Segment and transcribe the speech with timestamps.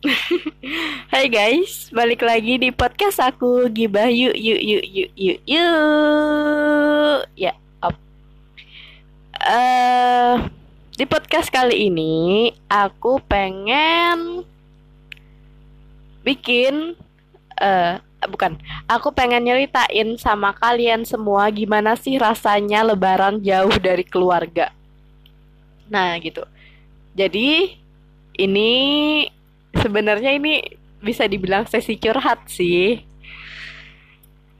[1.12, 7.52] Hai guys, balik lagi di podcast aku Gibah yuk yuk yuk yuk yuk yuk Ya,
[7.84, 7.92] up.
[9.36, 10.48] Uh,
[10.96, 14.48] di podcast kali ini aku pengen
[16.24, 16.96] bikin
[17.60, 18.56] uh, bukan,
[18.88, 24.72] aku pengen nyeritain sama kalian semua gimana sih rasanya lebaran jauh dari keluarga.
[25.92, 26.40] Nah, gitu.
[27.12, 27.76] Jadi
[28.40, 28.72] ini
[29.80, 30.62] sebenarnya ini
[31.00, 33.02] bisa dibilang sesi curhat sih.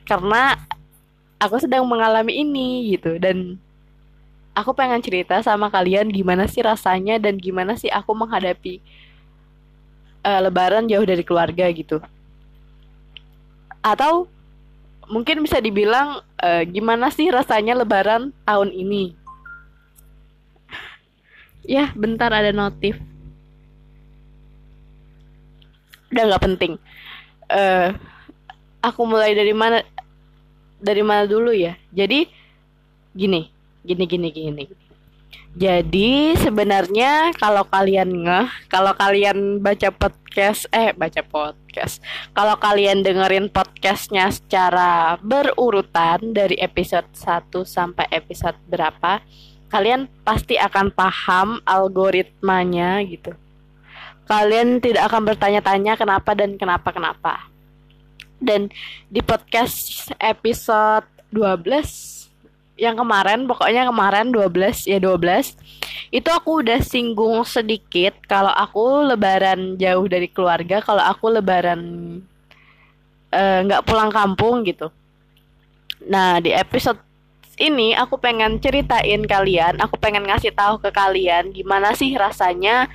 [0.08, 0.56] Karena
[1.38, 3.20] aku sedang mengalami ini gitu.
[3.20, 3.60] Dan
[4.56, 8.82] aku pengen cerita sama kalian gimana sih rasanya dan gimana sih aku menghadapi
[10.26, 12.00] uh, lebaran jauh dari keluarga gitu.
[13.80, 14.28] Atau
[15.08, 19.16] mungkin bisa dibilang uh, gimana sih rasanya lebaran tahun ini?
[21.64, 22.96] Ya bentar ada notif
[26.10, 26.72] udah nggak penting.
[27.50, 27.94] Uh,
[28.82, 29.82] aku mulai dari mana
[30.82, 31.78] dari mana dulu ya?
[31.94, 32.26] Jadi
[33.14, 33.50] gini
[33.86, 34.64] gini gini gini.
[35.50, 41.98] Jadi sebenarnya kalau kalian ngeh kalau kalian baca podcast eh baca podcast.
[42.34, 49.22] Kalau kalian dengerin podcastnya secara berurutan dari episode 1 sampai episode berapa
[49.70, 53.34] kalian pasti akan paham algoritmanya gitu
[54.30, 57.50] kalian tidak akan bertanya-tanya kenapa dan kenapa-kenapa.
[58.38, 58.70] Dan
[59.10, 61.02] di podcast episode
[61.34, 62.30] 12
[62.78, 65.58] yang kemarin, pokoknya kemarin 12 ya 12
[66.14, 71.82] itu aku udah singgung sedikit kalau aku lebaran jauh dari keluarga, kalau aku lebaran
[73.34, 74.94] eh, nggak uh, pulang kampung gitu.
[76.06, 77.02] Nah di episode
[77.60, 82.88] ini aku pengen ceritain kalian, aku pengen ngasih tahu ke kalian gimana sih rasanya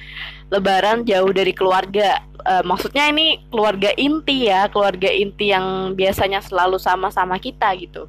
[0.50, 2.22] lebaran jauh dari keluarga.
[2.46, 8.06] Uh, maksudnya ini keluarga inti ya, keluarga inti yang biasanya selalu sama-sama kita gitu.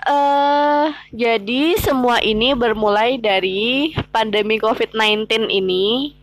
[0.00, 6.16] Uh, jadi semua ini bermulai dari pandemi COVID-19 ini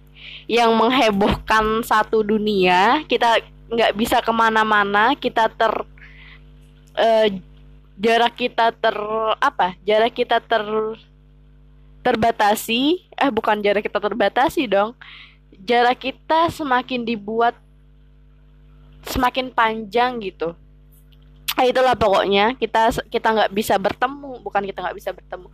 [0.49, 3.05] yang menghebohkan satu dunia.
[3.05, 5.73] Kita nggak bisa ke mana-mana, kita ter
[6.97, 7.27] uh,
[7.97, 8.97] jarak kita ter
[9.41, 10.61] apa jarak kita ter
[12.07, 14.95] terbatasi eh bukan jarak kita terbatasi dong.
[15.67, 17.59] Jarak kita semakin dibuat
[19.03, 20.55] semakin panjang gitu.
[21.57, 22.55] Nah, itulah pokoknya.
[22.55, 25.49] Kita kita nggak bisa bertemu bukan kita nggak bisa bertemu.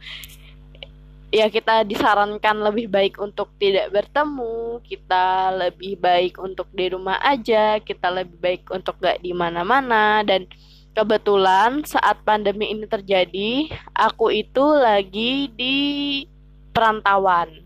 [1.33, 7.81] Ya kita disarankan lebih baik untuk tidak bertemu kita lebih baik untuk di rumah aja
[7.81, 10.21] kita lebih baik untuk nggak di mana-mana.
[10.21, 10.45] Dan
[10.93, 15.77] kebetulan saat pandemi ini terjadi, aku itu lagi di
[16.73, 17.61] perantauan.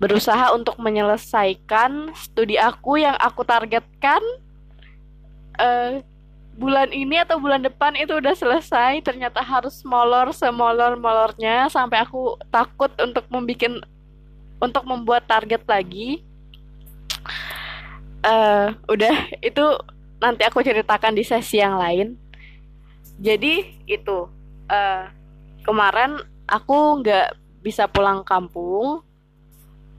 [0.00, 4.24] Berusaha untuk menyelesaikan studi aku yang aku targetkan
[5.60, 6.00] uh,
[6.56, 9.04] bulan ini atau bulan depan itu udah selesai.
[9.04, 13.84] Ternyata harus molor semolor-molornya sampai aku takut untuk membuat
[14.60, 16.24] untuk membuat target lagi.
[18.20, 19.16] Uh, udah
[19.48, 19.64] itu
[20.20, 22.16] nanti aku ceritakan di sesi yang lain.
[23.20, 24.28] Jadi itu
[24.68, 25.04] uh,
[25.64, 29.04] kemarin aku nggak bisa pulang kampung.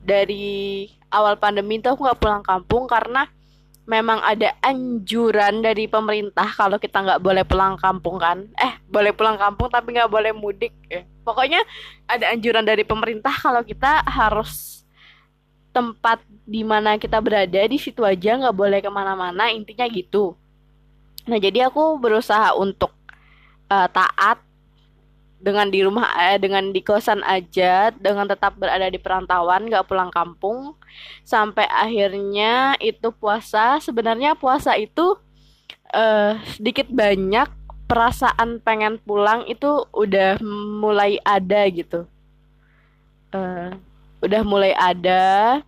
[0.01, 3.29] Dari awal pandemi itu aku nggak pulang kampung karena
[3.85, 8.49] memang ada anjuran dari pemerintah kalau kita nggak boleh pulang kampung kan.
[8.57, 10.73] Eh boleh pulang kampung tapi nggak boleh mudik.
[10.89, 11.05] Eh.
[11.21, 11.61] pokoknya
[12.09, 14.81] ada anjuran dari pemerintah kalau kita harus
[15.69, 20.35] tempat di mana kita berada di situ aja nggak boleh ke mana-mana intinya gitu.
[21.29, 22.91] Nah jadi aku berusaha untuk
[23.69, 24.41] uh, taat
[25.41, 30.13] dengan di rumah eh, dengan di kosan aja dengan tetap berada di perantauan nggak pulang
[30.13, 30.77] kampung.
[31.25, 33.81] Sampai akhirnya itu puasa.
[33.81, 35.17] Sebenarnya puasa itu
[35.97, 37.49] uh, sedikit banyak
[37.89, 40.37] perasaan pengen pulang itu udah
[40.79, 42.05] mulai ada gitu.
[43.33, 43.73] Uh,
[44.21, 45.59] udah mulai ada.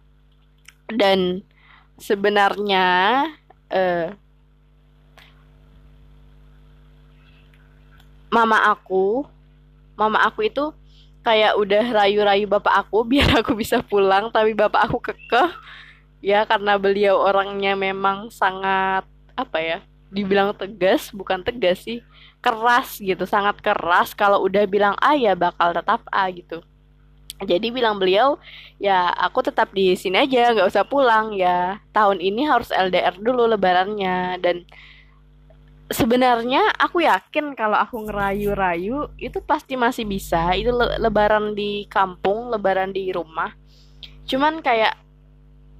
[0.93, 1.41] Dan
[1.97, 2.85] sebenarnya
[3.73, 4.13] uh,
[8.29, 9.32] mama aku
[9.93, 10.73] mama aku itu
[11.23, 15.49] kayak udah rayu-rayu bapak aku biar aku bisa pulang tapi bapak aku kekeh.
[16.23, 19.03] Ya karena beliau orangnya memang sangat
[19.35, 19.79] apa ya
[20.13, 21.99] dibilang tegas bukan tegas sih
[22.43, 24.11] keras gitu sangat keras.
[24.11, 26.59] Kalau udah bilang A ya bakal tetap A gitu.
[27.43, 28.39] Jadi bilang beliau
[28.79, 31.79] ya aku tetap di sini aja nggak usah pulang ya.
[31.91, 34.39] Tahun ini harus LDR dulu lebarannya.
[34.43, 34.67] Dan
[35.91, 40.55] sebenarnya aku yakin kalau aku ngerayu-rayu itu pasti masih bisa.
[40.55, 43.51] Itu le lebaran di kampung lebaran di rumah.
[44.23, 44.95] Cuman kayak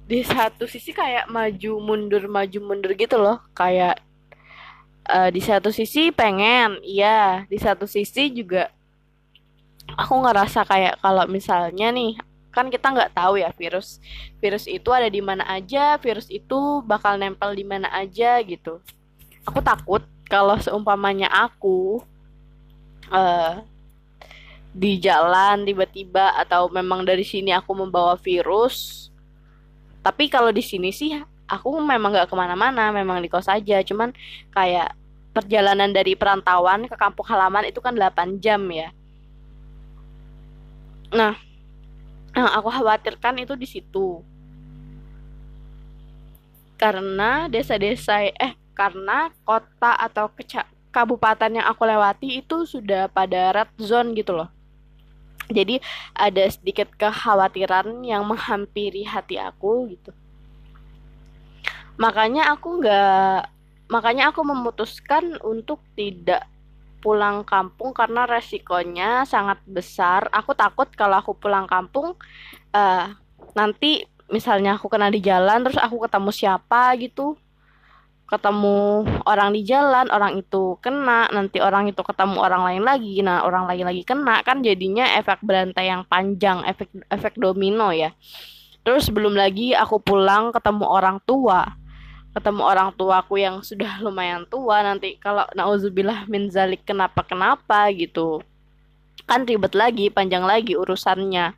[0.04, 3.40] di satu sisi kayak maju mundur maju mundur gitu loh.
[3.56, 4.00] Kayak
[5.08, 7.48] uh, di satu sisi pengen iya.
[7.48, 8.68] Di satu sisi juga
[9.96, 12.16] aku ngerasa kayak kalau misalnya nih
[12.54, 13.98] kan kita nggak tahu ya virus
[14.38, 18.78] virus itu ada di mana aja virus itu bakal nempel di mana aja gitu
[19.44, 22.00] aku takut kalau seumpamanya aku
[23.12, 23.60] uh,
[24.74, 29.08] di jalan tiba-tiba atau memang dari sini aku membawa virus.
[30.02, 31.14] Tapi kalau di sini sih
[31.46, 33.80] aku memang nggak ke mana-mana memang di kos aja.
[33.86, 34.10] Cuman
[34.50, 34.96] kayak
[35.30, 38.90] perjalanan dari perantauan ke kampung halaman itu kan 8 jam ya.
[41.14, 41.38] Nah
[42.34, 44.24] yang aku khawatirkan itu di situ.
[46.74, 50.28] Karena desa-desa eh karena kota atau
[50.90, 54.50] kabupaten yang aku lewati itu sudah pada red zone gitu loh
[55.48, 55.80] jadi
[56.14, 60.10] ada sedikit kekhawatiran yang menghampiri hati aku gitu
[61.94, 63.54] makanya aku nggak
[63.86, 66.48] makanya aku memutuskan untuk tidak
[67.04, 70.24] pulang kampung karena resikonya sangat besar.
[70.32, 72.16] Aku takut kalau aku pulang kampung
[72.72, 73.06] uh,
[73.52, 77.36] nanti misalnya aku kena di jalan terus aku ketemu siapa gitu.
[78.24, 83.20] Ketemu orang di jalan, orang itu kena, nanti orang itu ketemu orang lain lagi.
[83.20, 88.16] Nah, orang lain lagi kena kan jadinya efek berantai yang panjang, efek efek domino ya.
[88.84, 91.76] Terus belum lagi aku pulang ketemu orang tua
[92.34, 98.42] ketemu orang tuaku yang sudah lumayan tua nanti kalau nauzubillah min zalik kenapa kenapa gitu
[99.24, 101.54] kan ribet lagi panjang lagi urusannya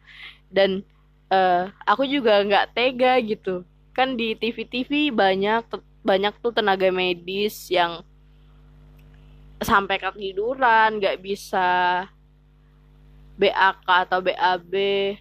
[0.52, 0.84] dan
[1.32, 3.66] uh, aku juga nggak tega gitu
[3.96, 5.64] kan di TV-TV banyak
[6.06, 8.06] banyak tuh tenaga medis yang
[9.58, 11.68] sampai ketiduran nggak bisa
[13.36, 14.72] BAK atau BAB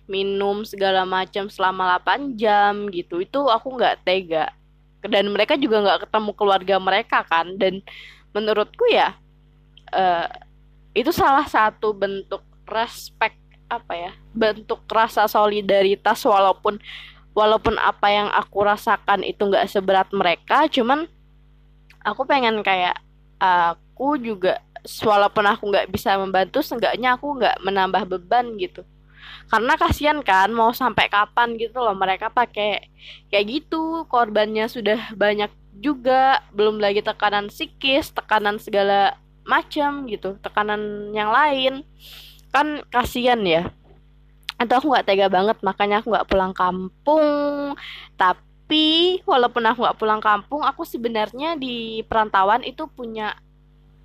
[0.07, 3.19] minum segala macam selama 8 jam gitu.
[3.19, 4.53] Itu aku nggak tega.
[5.03, 7.59] Dan mereka juga nggak ketemu keluarga mereka kan.
[7.59, 7.83] Dan
[8.31, 9.19] menurutku ya
[9.91, 10.27] uh,
[10.95, 13.35] itu salah satu bentuk respect
[13.65, 16.77] apa ya bentuk rasa solidaritas walaupun
[17.35, 21.05] walaupun apa yang aku rasakan itu nggak seberat mereka cuman
[22.01, 22.95] aku pengen kayak
[23.37, 24.63] aku juga
[25.03, 28.85] walaupun aku nggak bisa membantu seenggaknya aku nggak menambah beban gitu.
[29.45, 32.89] Karena kasihan kan mau sampai kapan gitu loh mereka pakai
[33.29, 35.49] kayak gitu korbannya sudah banyak
[35.81, 41.81] juga belum lagi tekanan psikis tekanan segala macam gitu tekanan yang lain.
[42.53, 43.73] Kan kasihan ya
[44.55, 47.75] atau aku nggak tega banget makanya aku nggak pulang kampung
[48.15, 53.35] tapi walaupun aku nggak pulang kampung aku sebenarnya di perantauan itu punya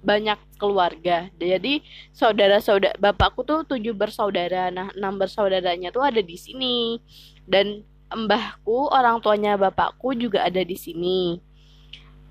[0.01, 1.29] banyak keluarga.
[1.37, 1.85] Jadi
[2.17, 4.73] saudara-saudara bapakku tuh tujuh bersaudara.
[4.73, 6.99] Nah, enam bersaudaranya tuh ada di sini.
[7.45, 11.39] Dan mbahku, orang tuanya bapakku juga ada di sini.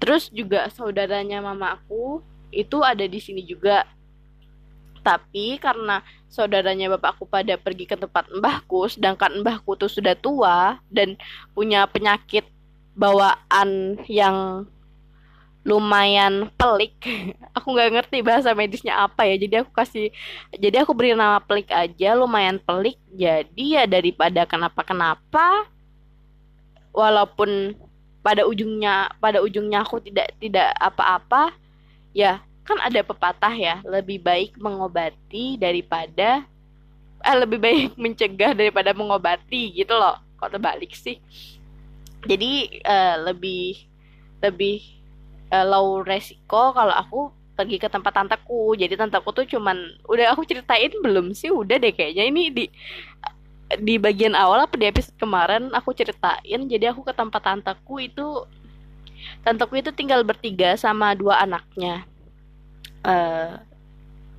[0.01, 3.85] Terus juga saudaranya mamaku itu ada di sini juga.
[4.99, 11.17] Tapi karena saudaranya bapakku pada pergi ke tempat mbahku, sedangkan mbahku tuh sudah tua dan
[11.57, 12.45] punya penyakit
[12.93, 14.67] bawaan yang
[15.63, 16.95] lumayan pelik.
[17.57, 20.15] Aku nggak ngerti bahasa medisnya apa ya jadi aku kasih
[20.55, 22.95] jadi aku beri nama pelik aja lumayan pelik.
[23.11, 25.67] Jadi ya daripada kenapa kenapa
[26.95, 27.75] walaupun
[28.19, 31.55] pada ujungnya pada ujungnya aku tidak tidak apa-apa
[32.11, 36.45] ya kan ada pepatah ya lebih baik mengobati daripada
[37.19, 40.21] eh lebih baik mencegah daripada mengobati gitu loh.
[40.39, 41.19] Kok terbalik sih?
[42.29, 43.89] Jadi uh, lebih
[44.39, 44.79] lebih
[45.51, 47.19] uh, low resiko kalau aku
[47.59, 48.77] pergi ke tempat tanteku.
[48.77, 51.51] Jadi tanteku tuh cuman udah aku ceritain belum sih?
[51.51, 52.23] Udah deh kayaknya.
[52.29, 52.65] Ini di
[53.83, 56.61] di bagian awal apa di episode kemarin aku ceritain.
[56.71, 58.47] Jadi aku ke tempat tanteku itu
[59.43, 62.07] tanteku itu tinggal bertiga sama dua anaknya
[63.03, 63.59] uh,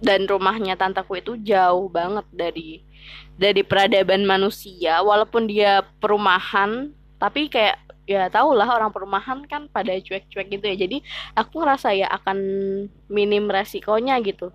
[0.01, 2.81] dan rumahnya tanteku itu jauh banget dari
[3.37, 5.01] dari peradaban manusia.
[5.05, 7.77] Walaupun dia perumahan tapi kayak
[8.09, 10.77] ya tau lah orang perumahan kan pada cuek-cuek gitu ya.
[10.77, 11.05] Jadi
[11.37, 12.39] aku ngerasa ya akan
[13.13, 14.49] minim resikonya gitu.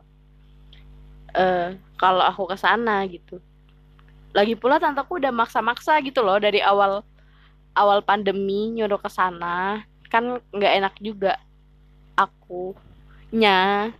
[1.36, 3.38] Uh, kalau aku ke sana gitu.
[4.36, 7.06] Lagi pula tanteku udah maksa-maksa gitu loh dari awal
[7.76, 9.86] awal pandemi nyuruh ke sana.
[10.10, 11.40] Kan nggak enak juga
[12.16, 12.76] aku
[13.32, 13.92] nya.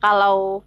[0.00, 0.64] Kalau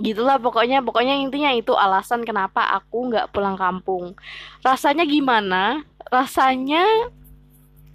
[0.00, 4.16] gitulah pokoknya pokoknya intinya itu alasan kenapa aku nggak pulang kampung.
[4.64, 5.84] Rasanya gimana?
[6.08, 7.12] Rasanya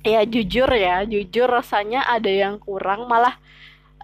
[0.05, 3.33] ya jujur ya jujur rasanya ada yang kurang malah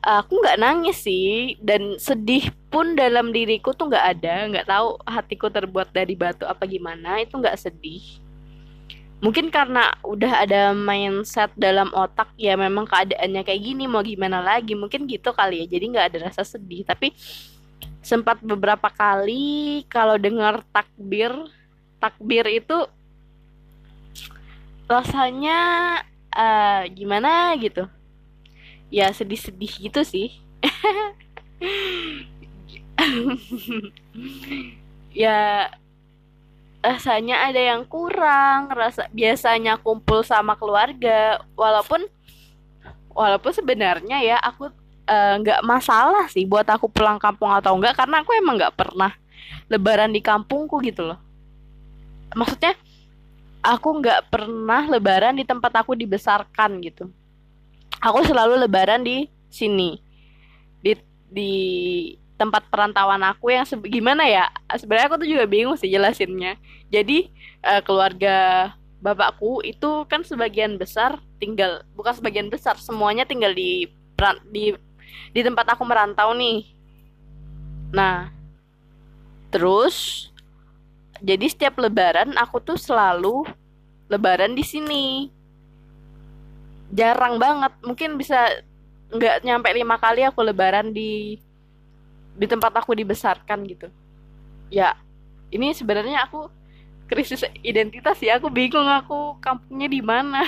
[0.02, 1.56] aku nggak nangis sih.
[1.62, 6.64] Dan sedih pun dalam diriku tuh nggak ada nggak tahu hatiku terbuat dari batu apa
[6.66, 8.02] gimana itu nggak sedih
[9.22, 14.74] mungkin karena udah ada mindset dalam otak ya memang keadaannya kayak gini mau gimana lagi
[14.74, 15.66] mungkin gitu kali ya.
[15.78, 16.82] Jadi nggak ada rasa sedih.
[16.82, 17.14] Tapi
[18.02, 21.30] sempat beberapa kali kalau dengar takbir
[22.02, 22.90] takbir itu
[24.90, 25.60] rasanya
[26.34, 27.86] uh, gimana gitu?
[28.90, 30.34] Ya sedih-sedih gitu sih.
[35.12, 35.68] Ya
[36.82, 42.10] rasanya ada yang kurang rasa biasanya kumpul sama keluarga walaupun
[43.14, 44.74] walaupun sebenarnya ya aku
[45.06, 48.74] eh, nggak uh, masalah sih buat aku pulang kampung atau enggak karena aku emang nggak
[48.74, 49.14] pernah
[49.70, 51.20] lebaran di kampungku gitu loh.
[52.36, 52.76] Maksudnya
[53.62, 57.08] aku nggak pernah lebaran di tempat aku dibesarkan gitu.
[58.02, 60.02] Aku selalu lebaran di sini
[60.82, 60.98] di
[61.30, 61.54] di
[62.42, 64.50] tempat perantauan aku yang gimana ya?
[64.74, 66.58] Sebenarnya aku tuh juga bingung sih jelasinnya.
[66.90, 67.30] Jadi
[67.62, 68.70] uh, keluarga
[69.02, 73.90] bapakku itu kan sebagian besar tinggal bukan sebagian besar semuanya tinggal di
[74.54, 74.74] di
[75.34, 76.66] di tempat aku merantau nih.
[77.94, 78.34] Nah
[79.54, 80.30] terus
[81.22, 83.46] jadi setiap lebaran aku tuh selalu
[84.10, 85.06] lebaran di sini.
[86.92, 87.74] Jarang banget.
[87.86, 88.62] Mungkin bisa
[89.12, 91.38] nggak nyampe lima kali aku lebaran di
[92.36, 93.88] di tempat aku dibesarkan gitu.
[94.72, 94.96] Ya
[95.52, 96.48] ini sebenarnya aku
[97.12, 98.40] krisis identitas ya.
[98.40, 100.48] Aku bingung aku kampungnya di mana.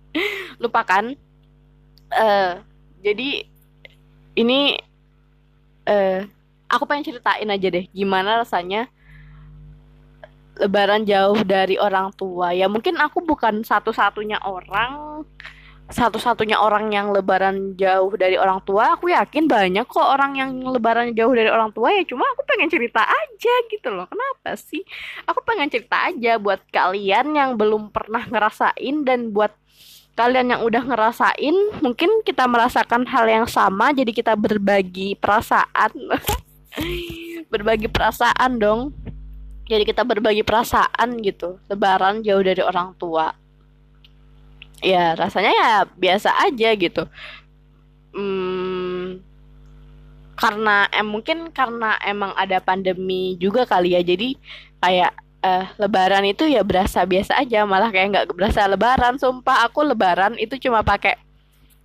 [0.62, 1.14] Lupakan
[2.10, 2.52] uh,
[3.00, 3.46] jadi
[4.34, 4.74] ini
[5.86, 6.26] uh,
[6.66, 8.90] aku pengen ceritain aja deh gimana rasanya
[10.60, 12.52] lebaran jauh dari orang tua.
[12.52, 15.24] Ya mungkin aku bukan satu-satunya orang
[15.90, 21.10] satu-satunya orang yang lebaran jauh dari orang tua aku yakin banyak kok orang yang lebaran
[21.18, 24.06] jauh dari orang tua ya cuma aku pengen cerita aja gitu loh.
[24.06, 24.86] Kenapa sih?
[25.26, 29.50] Aku pengen cerita aja buat kalian yang belum pernah ngerasain dan buat
[30.14, 35.90] kalian yang udah ngerasain mungkin kita merasakan hal yang sama jadi kita berbagi perasaan.
[37.50, 38.94] Berbagi perasaan dong.
[39.66, 43.39] Jadi kita berbagi perasaan gitu lebaran jauh dari orang tua
[44.80, 47.04] ya rasanya ya biasa aja gitu.
[48.10, 49.22] Hmm,
[50.40, 54.00] karena em mungkin karena emang ada pandemi juga kali ya.
[54.00, 54.40] Jadi
[54.80, 55.12] kayak
[55.44, 57.68] eh, lebaran itu ya berasa biasa aja.
[57.68, 59.68] Malah kayak nggak berasa lebaran sumpah.
[59.68, 61.20] Aku lebaran itu cuma pakai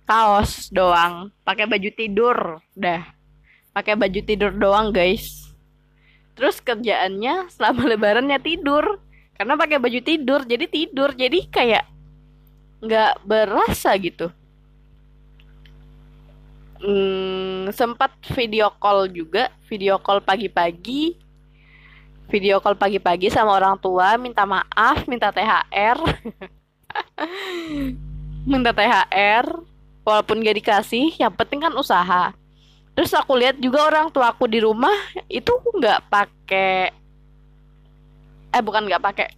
[0.08, 1.28] kaos doang.
[1.44, 2.36] Pakai baju tidur
[2.72, 3.04] dah.
[3.76, 5.52] Pakai baju tidur doang guys.
[6.32, 9.04] Terus kerjaannya selama lebarannya tidur.
[9.36, 11.12] Karena pakai baju tidur jadi tidur.
[11.12, 11.95] Jadi kayak
[12.86, 14.30] nggak berasa gitu.
[16.76, 21.18] Hmm, sempat video call juga video call pagi-pagi.
[22.26, 25.94] Video call pagi-pagi sama orang tua minta maaf minta THR
[28.50, 29.46] minta THR
[30.02, 32.34] walaupun gak dikasih yang penting kan usaha.
[32.96, 34.96] Terus aku lihat juga orang tua aku di rumah
[35.28, 36.90] itu nggak pakai
[38.56, 39.28] eh bukan nggak pakai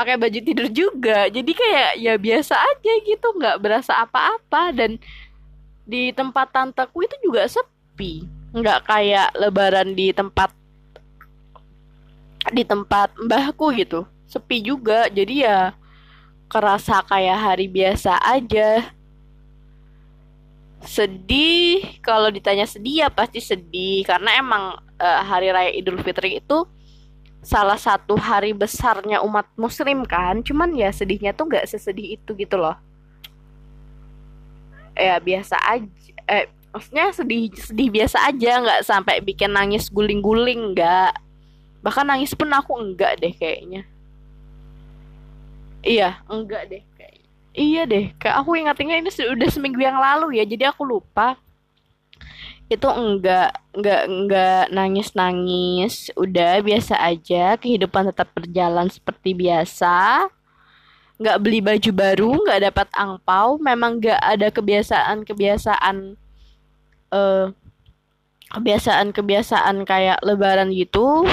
[0.00, 1.28] pakai baju tidur juga.
[1.28, 4.72] Jadi kayak ya biasa aja gitu nggak berasa apa-apa.
[4.72, 4.96] Dan
[5.84, 8.24] di tempat tanteku itu juga sepi.
[8.56, 10.56] Nggak kayak lebaran di tempat
[12.48, 14.08] di tempat mbahku gitu.
[14.24, 15.12] Sepi juga.
[15.12, 15.76] Jadi ya
[16.48, 18.88] kerasa kayak hari biasa aja.
[20.80, 22.00] Sedih.
[22.00, 24.08] Kalau ditanya sedih ya pasti sedih.
[24.08, 26.64] Karena emang uh, hari raya Idul Fitri itu
[27.40, 32.56] salah satu hari besarnya umat muslim kan cuman ya sedihnya tuh nggak sesedih itu gitu
[32.60, 32.76] loh.
[34.92, 35.88] Ya biasa aja
[36.28, 41.16] eh maksudnya sedih sedih biasa aja nggak sampai bikin nangis guling-guling nggak.
[41.80, 43.88] Bahkan nangis pun aku enggak deh kayaknya.
[45.80, 47.14] Iya enggak deh kayak
[47.56, 51.40] iya deh kayak aku ingat-ingat ini sudah seminggu yang lalu ya jadi aku lupa
[52.70, 57.58] itu enggak enggak enggak nangis nangis udah biasa aja.
[57.58, 60.30] Kehidupan tetap berjalan seperti biasa.
[61.18, 63.58] Nggak beli baju baru nggak dapat angpau.
[63.58, 66.14] Memang nggak ada kebiasaan kebiasaan
[67.10, 67.50] uh,
[68.54, 71.26] kebiasaan kebiasaan kayak lebaran gitu.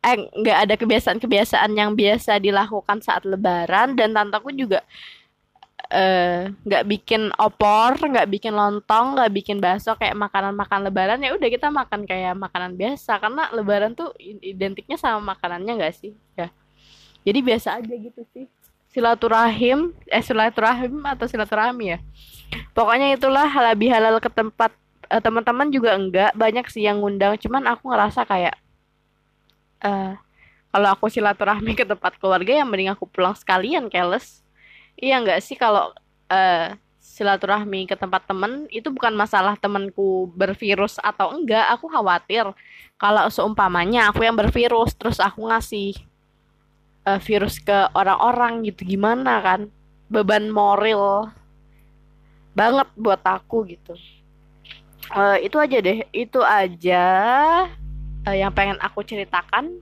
[0.00, 3.92] Eh nggak ada kebiasaan kebiasaan yang biasa dilakukan saat lebaran.
[4.00, 4.80] Dan tantaku juga
[6.66, 11.46] nggak uh, bikin opor, nggak bikin lontong, nggak bikin bakso kayak makanan-makan lebaran ya udah
[11.46, 16.50] kita makan kayak makanan biasa karena lebaran tuh identiknya sama makanannya nggak sih ya.
[17.22, 18.50] Jadi biasa aja gitu sih.
[18.90, 21.98] Silaturahim, eh silaturahim atau silaturahmi ya.
[22.74, 24.74] Pokoknya itulah halal bihalal ke tempat
[25.10, 28.54] uh, teman-teman juga enggak banyak sih yang ngundang cuman aku ngerasa kayak
[29.82, 30.18] uh,
[30.70, 34.42] kalau aku silaturahmi ke tempat keluarga yang mending aku pulang sekalian keles
[34.96, 35.92] iya nggak sih kalau
[36.32, 36.68] uh,
[37.16, 41.64] silaturahmi ke tempat temen itu bukan masalah temenku bervirus atau enggak.
[41.72, 42.44] Aku khawatir
[43.00, 45.96] kalau seumpamanya aku yang bervirus terus aku ngasih
[47.08, 49.60] uh, virus ke orang-orang gitu gimana kan?
[50.12, 51.32] Beban moral
[52.52, 53.96] banget buat aku gitu.
[55.14, 56.04] Uh, itu aja deh.
[56.12, 57.04] Itu aja
[58.28, 59.78] uh, yang pengen aku ceritakan.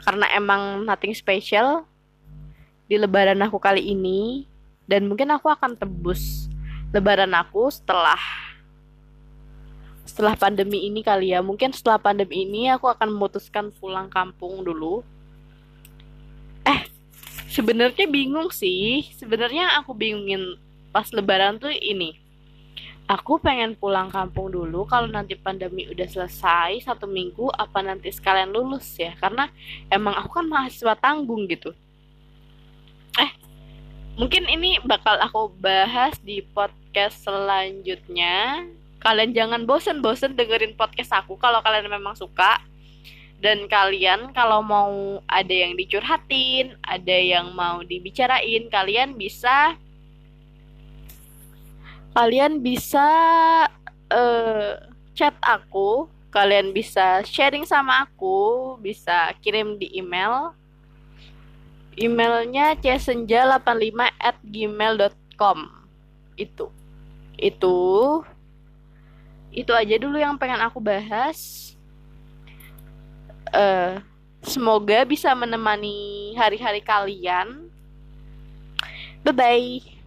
[0.00, 1.84] Karena emang nothing special
[2.90, 4.50] di lebaran aku kali ini
[4.90, 6.50] dan mungkin aku akan tebus
[6.90, 8.18] lebaran aku setelah
[10.02, 11.38] setelah pandemi ini kali ya.
[11.38, 15.06] Mungkin setelah pandemi ini aku akan memutuskan pulang kampung dulu.
[16.66, 16.90] Eh
[17.46, 19.06] sebenarnya bingung sih.
[19.14, 20.58] Sebenarnya aku bingungin
[20.90, 22.18] pas lebaran tuh ini.
[23.06, 28.50] Aku pengen pulang kampung dulu kalau nanti pandemi udah selesai satu minggu apa nanti sekalian
[28.50, 29.14] lulus ya?
[29.14, 29.46] Karena
[29.86, 31.70] emang aku kan mahasiswa tanggung gitu
[33.18, 33.30] eh
[34.20, 38.68] mungkin ini bakal aku bahas di podcast selanjutnya.
[39.00, 42.60] Kalian jangan bosen-bosen dengerin podcast aku kalau kalian memang suka.
[43.40, 49.80] Dan kalian kalau mau ada yang dicurhatin, ada yang mau dibicarain, kalian bisa
[52.12, 53.08] kalian bisa
[54.12, 54.70] uh,
[55.16, 60.52] chat aku, kalian bisa sharing sama aku, bisa kirim di email
[62.00, 65.58] emailnya csenja85 at gmail.com
[66.40, 66.66] itu.
[67.36, 67.78] Itu.
[69.52, 71.70] Itu aja dulu yang pengen aku bahas.
[73.52, 74.00] Uh,
[74.40, 77.68] semoga bisa menemani hari-hari kalian.
[79.20, 79.99] Bye bye